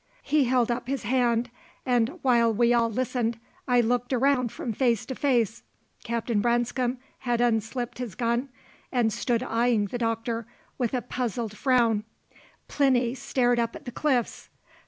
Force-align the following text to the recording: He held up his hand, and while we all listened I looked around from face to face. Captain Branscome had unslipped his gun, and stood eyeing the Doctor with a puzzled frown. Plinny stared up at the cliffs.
He 0.23 0.45
held 0.45 0.71
up 0.71 0.87
his 0.87 1.03
hand, 1.03 1.51
and 1.85 2.17
while 2.23 2.51
we 2.51 2.73
all 2.73 2.89
listened 2.89 3.37
I 3.67 3.81
looked 3.81 4.11
around 4.11 4.51
from 4.51 4.73
face 4.73 5.05
to 5.05 5.13
face. 5.13 5.61
Captain 6.03 6.41
Branscome 6.41 6.97
had 7.19 7.39
unslipped 7.39 7.99
his 7.99 8.15
gun, 8.15 8.49
and 8.91 9.13
stood 9.13 9.43
eyeing 9.43 9.85
the 9.85 9.99
Doctor 9.99 10.47
with 10.79 10.95
a 10.95 11.03
puzzled 11.03 11.55
frown. 11.55 12.03
Plinny 12.67 13.13
stared 13.13 13.59
up 13.59 13.75
at 13.75 13.85
the 13.85 13.91
cliffs. 13.91 14.49